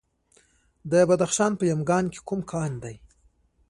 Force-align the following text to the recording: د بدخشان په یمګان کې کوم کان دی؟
د 0.91 0.93
بدخشان 1.09 1.51
په 1.59 1.63
یمګان 1.71 2.05
کې 2.13 2.19
کوم 2.27 2.39
کان 2.51 2.71
دی؟ 2.83 2.95